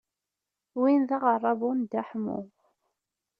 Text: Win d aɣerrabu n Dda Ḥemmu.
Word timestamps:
Win 0.79 1.01
d 1.09 1.11
aɣerrabu 1.17 1.71
n 1.73 1.79
Dda 1.83 2.01
Ḥemmu. 2.09 2.39